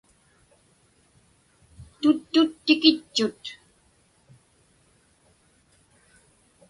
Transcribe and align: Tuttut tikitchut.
Tuttut 2.01 2.51
tikitchut. 2.65 3.41